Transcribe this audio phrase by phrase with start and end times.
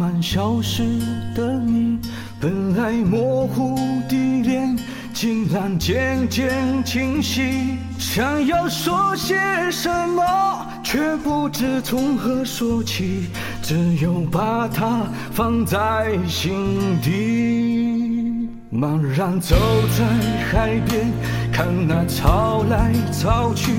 [0.00, 0.82] 慢消失
[1.34, 1.98] 的你，
[2.40, 3.76] 本来模糊
[4.08, 4.74] 的脸，
[5.12, 7.76] 竟然渐渐清晰。
[7.98, 9.36] 想要说些
[9.70, 13.26] 什么，却不知从何说起，
[13.62, 15.02] 只有把它
[15.32, 17.69] 放在心底。
[18.72, 19.56] 茫然走
[19.98, 20.04] 在
[20.52, 21.10] 海边，
[21.52, 23.72] 看那潮来潮去，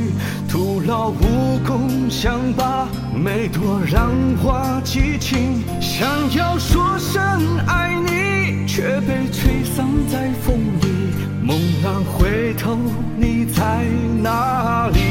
[0.50, 4.12] 徒劳无功，想把每朵浪
[4.44, 5.64] 花记清。
[5.80, 7.24] 想要说声
[7.66, 10.88] 爱你，却被吹散在风里。
[11.42, 12.78] 猛然回头，
[13.16, 13.86] 你在
[14.22, 15.11] 哪里？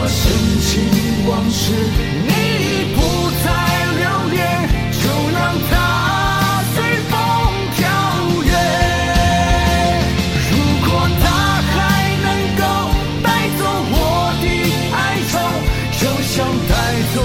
[0.00, 0.70] 如果深情
[1.28, 1.60] 往事
[2.26, 2.98] 你已不
[3.44, 3.46] 再
[3.98, 4.40] 留恋，
[4.92, 5.38] 就让
[5.70, 5.72] 它
[6.72, 6.76] 随
[7.10, 7.12] 风
[7.76, 7.78] 飘
[8.46, 8.48] 远。
[10.50, 10.56] 如
[10.88, 10.88] 果
[11.22, 11.26] 大
[11.60, 11.76] 海
[12.22, 12.62] 能够
[13.22, 13.28] 带
[13.58, 13.60] 走
[13.92, 13.94] 我
[14.40, 14.44] 的
[14.96, 14.98] 哀
[15.30, 15.32] 愁，
[16.00, 16.32] 就像
[16.66, 16.72] 带
[17.14, 17.16] 走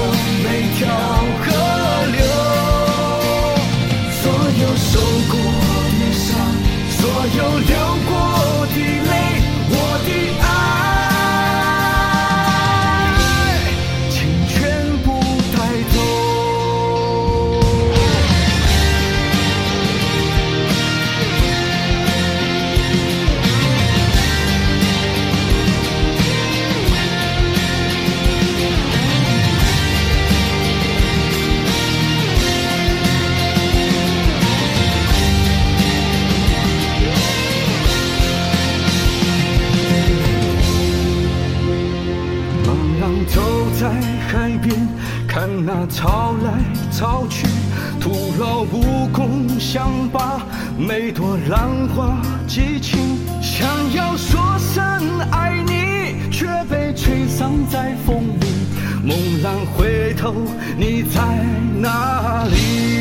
[43.85, 43.91] 在
[44.28, 44.75] 海边，
[45.28, 46.51] 看那潮来
[46.91, 47.46] 潮去，
[48.01, 50.41] 徒劳无功，想把
[50.75, 53.19] 每朵浪花记清。
[53.44, 58.47] 想要说声爱你，却被吹散在风里。
[59.03, 60.34] 猛然回头，
[60.75, 61.22] 你在
[61.79, 62.94] 哪里？